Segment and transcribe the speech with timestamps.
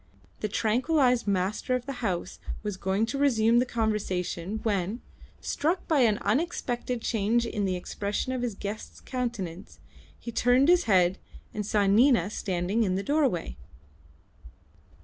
[0.39, 5.01] The tranquillised master of the house was going to resume the conversation when,
[5.41, 9.77] struck by an unexpected change in the expression of his guest's countenance,
[10.17, 11.19] he turned his head
[11.53, 13.57] and saw Nina standing in the doorway.